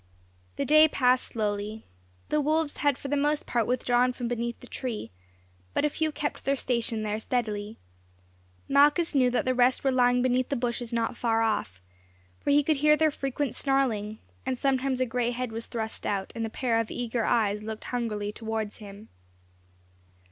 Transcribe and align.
The 0.55 0.65
day 0.65 0.87
passed 0.87 1.25
slowly. 1.27 1.85
The 2.29 2.41
wolves 2.41 2.77
had 2.77 2.97
for 2.97 3.07
the 3.07 3.15
most 3.15 3.45
part 3.45 3.67
withdrawn 3.67 4.13
from 4.13 4.27
beneath 4.27 4.59
the 4.59 4.65
tree, 4.65 5.11
but 5.75 5.85
a 5.85 5.91
few 5.91 6.11
kept 6.11 6.43
their 6.43 6.55
station 6.55 7.03
there 7.03 7.19
steadily. 7.19 7.77
Malchus 8.67 9.13
knew 9.13 9.29
that 9.29 9.45
the 9.45 9.53
rest 9.53 9.83
were 9.83 9.91
lying 9.91 10.23
beneath 10.23 10.49
the 10.49 10.55
bushes 10.55 10.91
not 10.91 11.15
far 11.17 11.43
off, 11.43 11.79
for 12.39 12.49
he 12.49 12.63
could 12.63 12.77
hear 12.77 12.97
their 12.97 13.11
frequent 13.11 13.53
snarling, 13.53 14.17
and 14.43 14.57
sometimes 14.57 15.01
a 15.01 15.05
gray 15.05 15.29
head 15.29 15.51
was 15.51 15.67
thrust 15.67 16.07
out, 16.07 16.33
and 16.35 16.47
a 16.47 16.49
pair 16.49 16.79
of 16.79 16.89
eager 16.89 17.23
eyes 17.23 17.61
looked 17.61 17.83
hungrily 17.83 18.31
towards 18.31 18.77
him. 18.77 19.09